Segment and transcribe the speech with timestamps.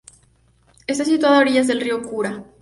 [0.87, 2.43] Está situada a orillas del río Kura.